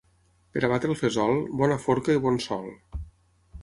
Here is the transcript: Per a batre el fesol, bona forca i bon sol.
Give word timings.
Per 0.55 0.63
a 0.67 0.71
batre 0.71 0.91
el 0.93 0.97
fesol, 1.03 1.39
bona 1.61 1.79
forca 1.87 2.19
i 2.19 2.25
bon 2.27 2.45
sol. 2.51 2.71